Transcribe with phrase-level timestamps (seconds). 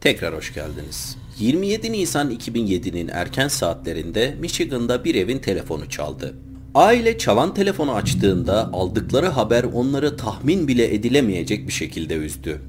[0.00, 1.16] Tekrar hoş geldiniz.
[1.38, 6.34] 27 Nisan 2007'nin erken saatlerinde Michigan'da bir evin telefonu çaldı.
[6.74, 12.60] Aile çalan telefonu açtığında aldıkları haber onları tahmin bile edilemeyecek bir şekilde üzdü.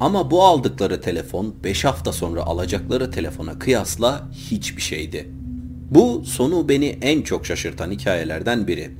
[0.00, 5.28] Ama bu aldıkları telefon 5 hafta sonra alacakları telefona kıyasla hiçbir şeydi.
[5.90, 8.90] Bu sonu beni en çok şaşırtan hikayelerden biri.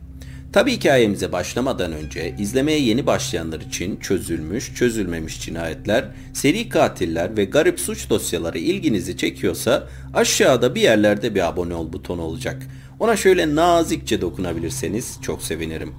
[0.56, 7.80] Tabi hikayemize başlamadan önce izlemeye yeni başlayanlar için çözülmüş, çözülmemiş cinayetler, seri katiller ve garip
[7.80, 12.62] suç dosyaları ilginizi çekiyorsa aşağıda bir yerlerde bir abone ol butonu olacak.
[13.00, 15.94] Ona şöyle nazikçe dokunabilirseniz çok sevinirim.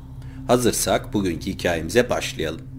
[0.48, 2.77] Hazırsak bugünkü hikayemize başlayalım.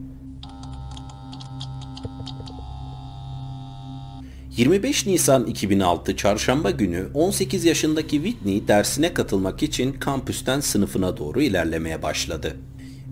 [4.58, 12.02] 25 Nisan 2006 Çarşamba günü 18 yaşındaki Whitney dersine katılmak için kampüsten sınıfına doğru ilerlemeye
[12.02, 12.56] başladı.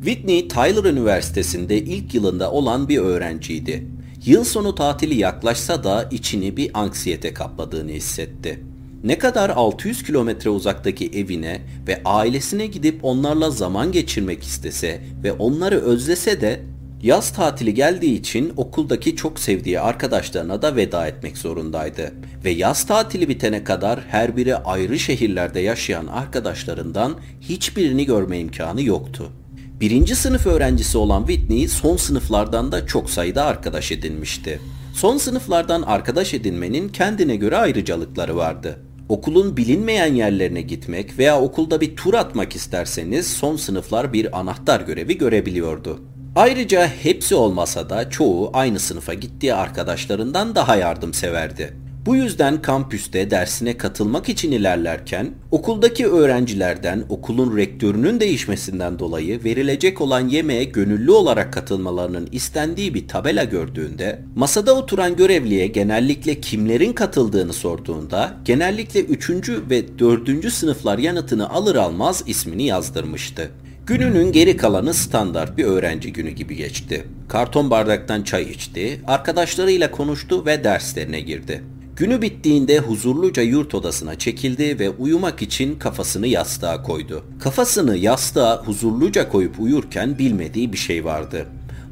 [0.04, 3.86] Whitney, Tyler Üniversitesi'nde ilk yılında olan bir öğrenciydi.
[4.24, 8.64] Yıl sonu tatili yaklaşsa da içini bir anksiyete kapladığını hissetti.
[9.04, 15.80] Ne kadar 600 kilometre uzaktaki evine ve ailesine gidip onlarla zaman geçirmek istese ve onları
[15.80, 16.62] özlese de
[17.02, 22.12] Yaz tatili geldiği için okuldaki çok sevdiği arkadaşlarına da veda etmek zorundaydı.
[22.44, 29.32] Ve yaz tatili bitene kadar her biri ayrı şehirlerde yaşayan arkadaşlarından hiçbirini görme imkanı yoktu.
[29.80, 34.60] Birinci sınıf öğrencisi olan Whitney son sınıflardan da çok sayıda arkadaş edinmişti.
[34.94, 38.78] Son sınıflardan arkadaş edinmenin kendine göre ayrıcalıkları vardı.
[39.08, 45.18] Okulun bilinmeyen yerlerine gitmek veya okulda bir tur atmak isterseniz son sınıflar bir anahtar görevi
[45.18, 46.00] görebiliyordu.
[46.36, 51.76] Ayrıca hepsi olmasa da çoğu aynı sınıfa gittiği arkadaşlarından daha yardımseverdi.
[52.06, 60.28] Bu yüzden kampüste dersine katılmak için ilerlerken okuldaki öğrencilerden okulun rektörünün değişmesinden dolayı verilecek olan
[60.28, 68.34] yemeğe gönüllü olarak katılmalarının istendiği bir tabela gördüğünde masada oturan görevliye genellikle kimlerin katıldığını sorduğunda
[68.44, 69.30] genellikle 3.
[69.70, 70.52] ve 4.
[70.52, 73.50] sınıflar yanıtını alır almaz ismini yazdırmıştı.
[73.86, 77.06] Gününün geri kalanı standart bir öğrenci günü gibi geçti.
[77.28, 81.64] Karton bardaktan çay içti, arkadaşlarıyla konuştu ve derslerine girdi.
[81.96, 87.24] Günü bittiğinde huzurluca yurt odasına çekildi ve uyumak için kafasını yastığa koydu.
[87.40, 91.46] Kafasını yastığa huzurluca koyup uyurken bilmediği bir şey vardı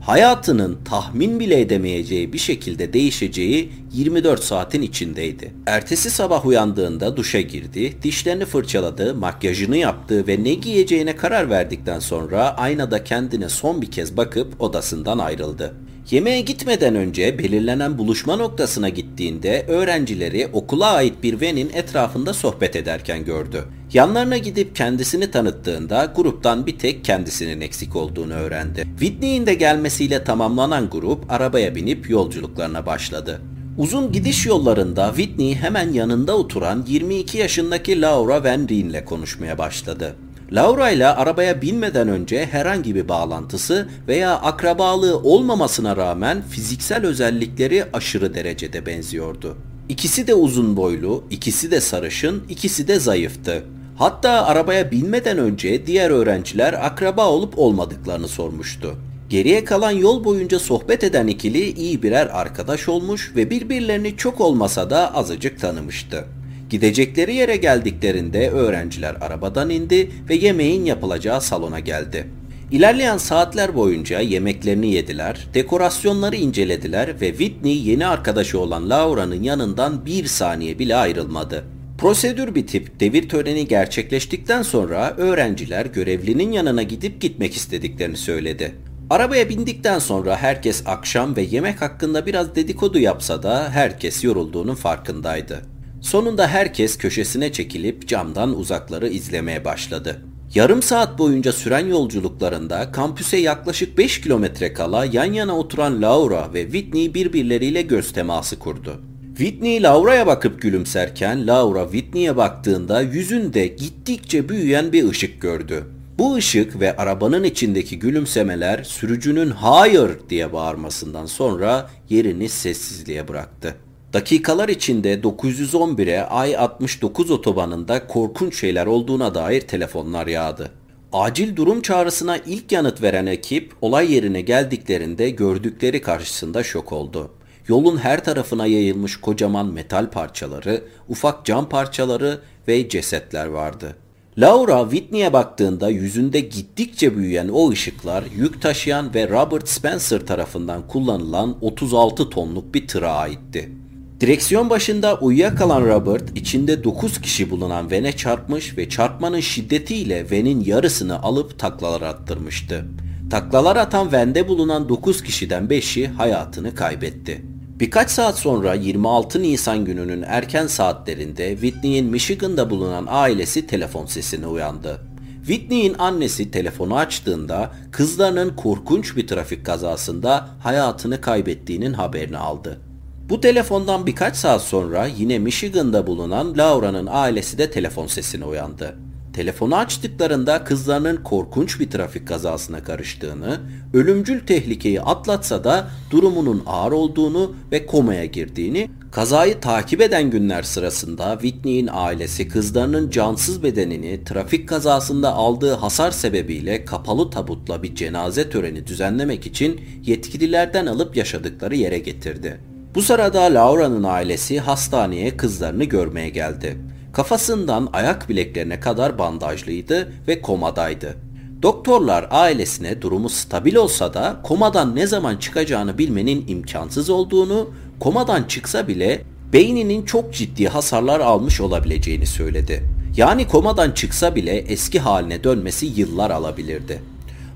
[0.06, 5.54] hayatının tahmin bile edemeyeceği bir şekilde değişeceği 24 saatin içindeydi.
[5.66, 12.56] Ertesi sabah uyandığında duşa girdi, dişlerini fırçaladı, makyajını yaptı ve ne giyeceğine karar verdikten sonra
[12.56, 15.75] aynada kendine son bir kez bakıp odasından ayrıldı.
[16.10, 23.25] Yemeğe gitmeden önce belirlenen buluşma noktasına gittiğinde öğrencileri okula ait bir venin etrafında sohbet ederken
[23.25, 23.65] gördü.
[23.92, 28.87] Yanlarına gidip kendisini tanıttığında gruptan bir tek kendisinin eksik olduğunu öğrendi.
[28.98, 33.41] Whitney'in de gelmesiyle tamamlanan grup arabaya binip yolculuklarına başladı.
[33.78, 40.16] Uzun gidiş yollarında Whitney hemen yanında oturan 22 yaşındaki Laura Van Reen ile konuşmaya başladı.
[40.53, 48.34] Laura ile arabaya binmeden önce herhangi bir bağlantısı veya akrabalığı olmamasına rağmen fiziksel özellikleri aşırı
[48.34, 49.56] derecede benziyordu.
[49.88, 53.62] İkisi de uzun boylu, ikisi de sarışın, ikisi de zayıftı.
[53.97, 58.97] Hatta arabaya binmeden önce diğer öğrenciler akraba olup olmadıklarını sormuştu.
[59.31, 64.91] Geriye kalan yol boyunca sohbet eden ikili iyi birer arkadaş olmuş ve birbirlerini çok olmasa
[64.91, 66.25] da azıcık tanımıştı.
[66.70, 72.26] Gidecekleri yere geldiklerinde öğrenciler arabadan indi ve yemeğin yapılacağı salona geldi.
[72.70, 80.26] İlerleyen saatler boyunca yemeklerini yediler, dekorasyonları incelediler ve Whitney yeni arkadaşı olan Laura'nın yanından bir
[80.26, 81.64] saniye bile ayrılmadı.
[81.98, 88.75] Prosedür bitip devir töreni gerçekleştikten sonra öğrenciler görevlinin yanına gidip gitmek istediklerini söyledi.
[89.10, 95.74] Arabaya bindikten sonra herkes akşam ve yemek hakkında biraz dedikodu yapsa da herkes yorulduğunun farkındaydı.
[96.04, 100.22] Sonunda herkes köşesine çekilip camdan uzakları izlemeye başladı.
[100.54, 106.62] Yarım saat boyunca süren yolculuklarında kampüse yaklaşık 5 kilometre kala yan yana oturan Laura ve
[106.62, 109.00] Whitney birbirleriyle göz teması kurdu.
[109.37, 115.84] Whitney Laura'ya bakıp gülümserken Laura Whitney'e baktığında yüzünde gittikçe büyüyen bir ışık gördü.
[116.19, 123.75] Bu ışık ve arabanın içindeki gülümsemeler sürücünün hayır diye bağırmasından sonra yerini sessizliğe bıraktı.
[124.14, 130.70] Dakikalar içinde 911'e Ay 69 otobanında korkunç şeyler olduğuna dair telefonlar yağdı.
[131.12, 137.31] Acil durum çağrısına ilk yanıt veren ekip olay yerine geldiklerinde gördükleri karşısında şok oldu.
[137.69, 143.96] Yolun her tarafına yayılmış kocaman metal parçaları, ufak cam parçaları ve cesetler vardı.
[144.38, 151.56] Laura Whitney'e baktığında yüzünde gittikçe büyüyen o ışıklar yük taşıyan ve Robert Spencer tarafından kullanılan
[151.60, 153.83] 36 tonluk bir tıra aitti.
[154.25, 161.23] Direksiyon başında uyuyakalan Robert içinde 9 kişi bulunan Ven'e çarpmış ve çarpmanın şiddetiyle Ven'in yarısını
[161.23, 162.85] alıp taklalar attırmıştı.
[163.31, 167.44] Taklalar atan Ven'de bulunan 9 kişiden 5'i hayatını kaybetti.
[167.81, 175.00] Birkaç saat sonra 26 Nisan gününün erken saatlerinde Whitney'in Michigan'da bulunan ailesi telefon sesine uyandı.
[175.47, 182.81] Whitney'in annesi telefonu açtığında kızlarının korkunç bir trafik kazasında hayatını kaybettiğinin haberini aldı.
[183.29, 188.97] Bu telefondan birkaç saat sonra yine Michigan'da bulunan Laura'nın ailesi de telefon sesine uyandı.
[189.32, 193.61] Telefonu açtıklarında kızlarının korkunç bir trafik kazasına karıştığını,
[193.94, 201.38] ölümcül tehlikeyi atlatsa da durumunun ağır olduğunu ve komaya girdiğini, kazayı takip eden günler sırasında
[201.41, 208.87] Whitney'in ailesi kızlarının cansız bedenini trafik kazasında aldığı hasar sebebiyle kapalı tabutla bir cenaze töreni
[208.87, 212.74] düzenlemek için yetkililerden alıp yaşadıkları yere getirdi.
[212.94, 216.79] Bu sırada Laura'nın ailesi hastaneye kızlarını görmeye geldi.
[217.12, 221.17] Kafasından ayak bileklerine kadar bandajlıydı ve komadaydı.
[221.62, 227.70] Doktorlar ailesine durumu stabil olsa da komadan ne zaman çıkacağını bilmenin imkansız olduğunu,
[228.00, 232.82] komadan çıksa bile beyninin çok ciddi hasarlar almış olabileceğini söyledi.
[233.17, 237.13] Yani komadan çıksa bile eski haline dönmesi yıllar alabilirdi.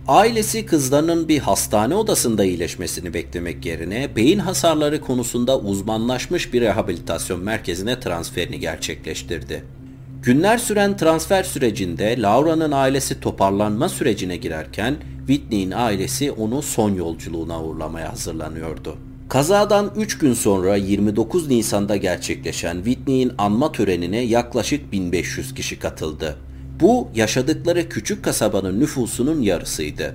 [0.08, 8.00] Ailesi kızlarının bir hastane odasında iyileşmesini beklemek yerine beyin hasarları konusunda uzmanlaşmış bir rehabilitasyon merkezine
[8.00, 9.64] transferini gerçekleştirdi.
[10.22, 14.96] Günler süren transfer sürecinde Laura'nın ailesi toparlanma sürecine girerken
[15.26, 18.96] Whitney'in ailesi onu son yolculuğuna uğurlamaya hazırlanıyordu.
[19.28, 26.47] Kazadan 3 gün sonra 29 Nisan'da gerçekleşen Whitney'in anma törenine yaklaşık 1500 kişi katıldı.
[26.80, 30.14] Bu yaşadıkları küçük kasabanın nüfusunun yarısıydı.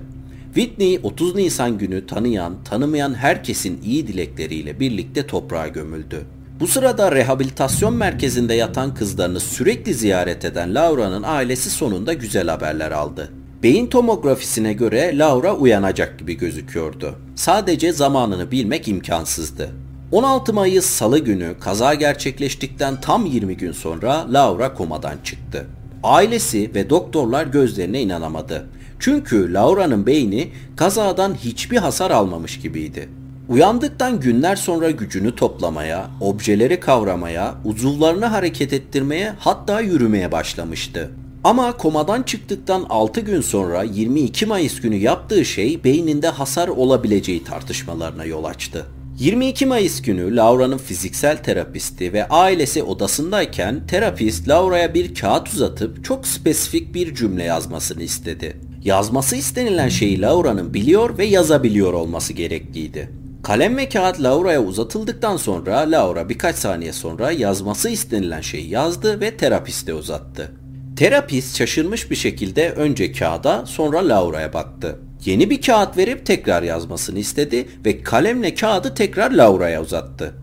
[0.55, 6.25] Whitney 30 Nisan günü tanıyan, tanımayan herkesin iyi dilekleriyle birlikte toprağa gömüldü.
[6.59, 13.31] Bu sırada rehabilitasyon merkezinde yatan kızlarını sürekli ziyaret eden Laura'nın ailesi sonunda güzel haberler aldı.
[13.63, 17.15] Beyin tomografisine göre Laura uyanacak gibi gözüküyordu.
[17.35, 19.69] Sadece zamanını bilmek imkansızdı.
[20.11, 25.67] 16 Mayıs Salı günü kaza gerçekleştikten tam 20 gün sonra Laura komadan çıktı.
[26.03, 28.65] Ailesi ve doktorlar gözlerine inanamadı.
[28.99, 33.09] Çünkü Laura'nın beyni kazadan hiçbir hasar almamış gibiydi.
[33.49, 41.11] Uyandıktan günler sonra gücünü toplamaya, objeleri kavramaya, uzuvlarını hareket ettirmeye hatta yürümeye başlamıştı.
[41.43, 48.25] Ama komadan çıktıktan 6 gün sonra 22 Mayıs günü yaptığı şey beyninde hasar olabileceği tartışmalarına
[48.25, 48.85] yol açtı.
[49.19, 56.27] 22 Mayıs günü Laura'nın fiziksel terapisti ve ailesi odasındayken terapist Laura'ya bir kağıt uzatıp çok
[56.27, 58.57] spesifik bir cümle yazmasını istedi.
[58.83, 63.09] Yazması istenilen şeyi Laura'nın biliyor ve yazabiliyor olması gerekliydi.
[63.43, 69.37] Kalem ve kağıt Laura'ya uzatıldıktan sonra Laura birkaç saniye sonra yazması istenilen şeyi yazdı ve
[69.37, 70.51] terapiste uzattı.
[70.97, 74.99] Terapist şaşırmış bir şekilde önce kağıda sonra Laura'ya baktı.
[75.25, 80.33] Yeni bir kağıt verip tekrar yazmasını istedi ve kalemle kağıdı tekrar Laura'ya uzattı.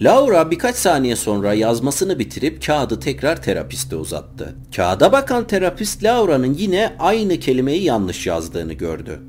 [0.00, 4.54] Laura birkaç saniye sonra yazmasını bitirip kağıdı tekrar terapiste uzattı.
[4.76, 9.20] Kağıda bakan terapist Laura'nın yine aynı kelimeyi yanlış yazdığını gördü.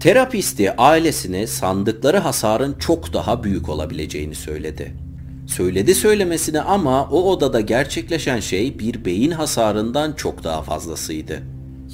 [0.00, 4.96] Terapisti ailesine sandıkları hasarın çok daha büyük olabileceğini söyledi.
[5.46, 11.42] Söyledi söylemesine ama o odada gerçekleşen şey bir beyin hasarından çok daha fazlasıydı.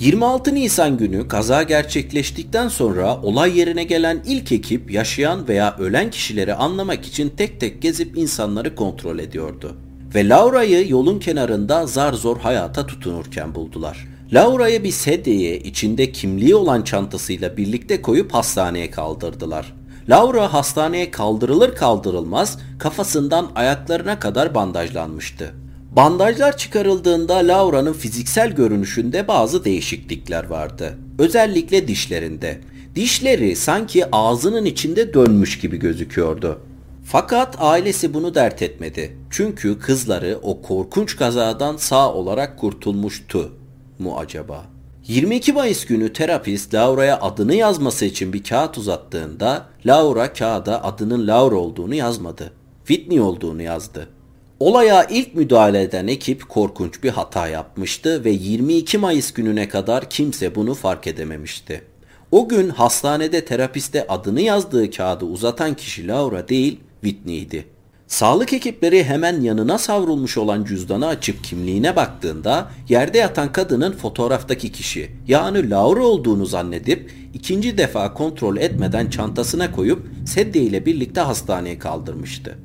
[0.00, 6.54] 26 Nisan günü kaza gerçekleştikten sonra olay yerine gelen ilk ekip yaşayan veya ölen kişileri
[6.54, 9.76] anlamak için tek tek gezip insanları kontrol ediyordu.
[10.14, 14.08] Ve Laura'yı yolun kenarında zar zor hayata tutunurken buldular.
[14.32, 19.72] Laura'yı bir sedyeye içinde kimliği olan çantasıyla birlikte koyup hastaneye kaldırdılar.
[20.08, 25.54] Laura hastaneye kaldırılır kaldırılmaz kafasından ayaklarına kadar bandajlanmıştı.
[25.96, 30.98] Bandajlar çıkarıldığında Laura'nın fiziksel görünüşünde bazı değişiklikler vardı.
[31.18, 32.60] Özellikle dişlerinde.
[32.94, 36.60] Dişleri sanki ağzının içinde dönmüş gibi gözüküyordu.
[37.04, 39.16] Fakat ailesi bunu dert etmedi.
[39.30, 43.52] Çünkü kızları o korkunç kazadan sağ olarak kurtulmuştu
[43.98, 44.64] mu acaba?
[45.06, 51.56] 22 Mayıs günü terapist Laura'ya adını yazması için bir kağıt uzattığında Laura kağıda adının Laura
[51.56, 52.52] olduğunu yazmadı.
[52.86, 54.15] Whitney olduğunu yazdı.
[54.60, 60.54] Olaya ilk müdahale eden ekip korkunç bir hata yapmıştı ve 22 Mayıs gününe kadar kimse
[60.54, 61.82] bunu fark edememişti.
[62.30, 67.66] O gün hastanede terapiste adını yazdığı kağıdı uzatan kişi Laura değil Whitney'di.
[68.06, 75.10] Sağlık ekipleri hemen yanına savrulmuş olan cüzdanı açıp kimliğine baktığında yerde yatan kadının fotoğraftaki kişi
[75.28, 82.58] yani Laura olduğunu zannedip ikinci defa kontrol etmeden çantasına koyup sedye ile birlikte hastaneye kaldırmıştı.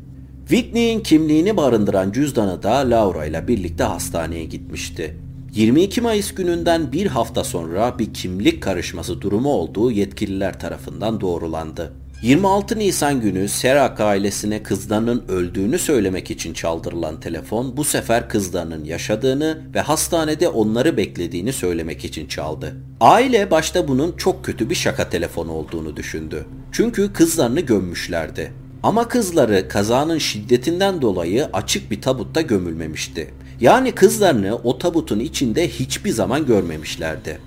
[0.51, 5.17] Whitney'in kimliğini barındıran cüzdanı da Laura ile birlikte hastaneye gitmişti.
[5.53, 11.93] 22 Mayıs gününden bir hafta sonra bir kimlik karışması durumu olduğu yetkililer tarafından doğrulandı.
[12.21, 19.61] 26 Nisan günü Serak ailesine kızlarının öldüğünü söylemek için çaldırılan telefon bu sefer kızlarının yaşadığını
[19.75, 22.75] ve hastanede onları beklediğini söylemek için çaldı.
[22.99, 26.45] Aile başta bunun çok kötü bir şaka telefonu olduğunu düşündü.
[26.71, 28.60] Çünkü kızlarını gömmüşlerdi.
[28.83, 33.33] Ama kızları kazanın şiddetinden dolayı açık bir tabutta gömülmemişti.
[33.59, 37.39] Yani kızlarını o tabutun içinde hiçbir zaman görmemişlerdi.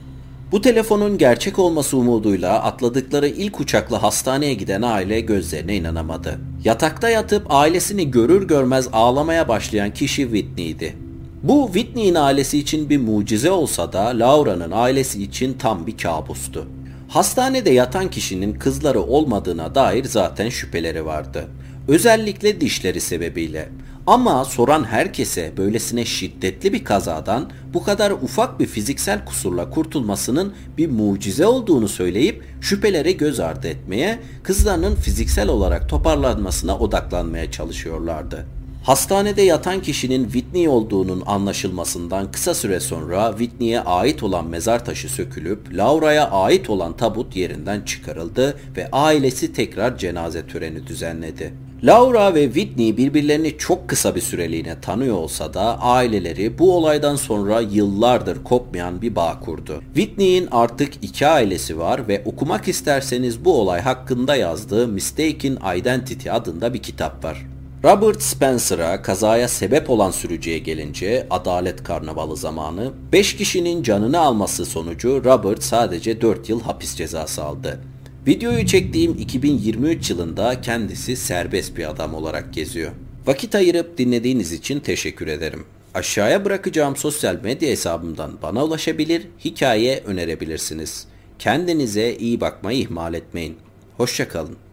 [0.53, 6.39] Bu telefonun gerçek olması umuduyla atladıkları ilk uçakla hastaneye giden aile gözlerine inanamadı.
[6.65, 10.97] Yatakta yatıp ailesini görür görmez ağlamaya başlayan kişi Whitney'di.
[11.43, 16.67] Bu Whitney'in ailesi için bir mucize olsa da Laura'nın ailesi için tam bir kabustu.
[17.09, 21.49] Hastanede yatan kişinin kızları olmadığına dair zaten şüpheleri vardı.
[21.89, 23.69] Özellikle dişleri sebebiyle.
[24.07, 30.91] Ama soran herkese böylesine şiddetli bir kazadan bu kadar ufak bir fiziksel kusurla kurtulmasının bir
[30.91, 38.47] mucize olduğunu söyleyip şüpheleri göz ardı etmeye, kızlarının fiziksel olarak toparlanmasına odaklanmaya çalışıyorlardı.
[38.85, 45.75] Hastanede yatan kişinin Whitney olduğunun anlaşılmasından kısa süre sonra Whitney'e ait olan mezar taşı sökülüp
[45.75, 51.55] Laura'ya ait olan tabut yerinden çıkarıldı ve ailesi tekrar cenaze töreni düzenledi.
[51.85, 57.61] Laura ve Whitney birbirlerini çok kısa bir süreliğine tanıyor olsa da aileleri bu olaydan sonra
[57.61, 59.83] yıllardır kopmayan bir bağ kurdu.
[59.95, 66.75] Whitney'in artık iki ailesi var ve okumak isterseniz bu olay hakkında yazdığı Mistaken Identity adında
[66.75, 67.54] bir kitap var.
[67.85, 75.25] Robert Spencer'a kazaya sebep olan sürücüye gelince adalet karnavalı zamanı 5 kişinin canını alması sonucu
[75.25, 77.81] Robert sadece 4 yıl hapis cezası aldı.
[78.27, 82.93] Videoyu çektiğim 2023 yılında kendisi serbest bir adam olarak geziyor.
[83.27, 85.65] Vakit ayırıp dinlediğiniz için teşekkür ederim.
[85.95, 91.07] Aşağıya bırakacağım sosyal medya hesabımdan bana ulaşabilir, hikaye önerebilirsiniz.
[91.39, 93.57] Kendinize iyi bakmayı ihmal etmeyin.
[93.97, 94.64] Hoşçakalın.